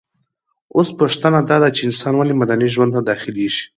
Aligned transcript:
اوس 0.75 0.89
پوښتنه 0.99 1.39
داده 1.49 1.69
چي 1.75 1.81
انسان 1.89 2.13
ولي 2.15 2.33
مدني 2.41 2.67
ژوند 2.73 2.91
ته 2.95 3.01
داخليږي؟ 3.09 3.63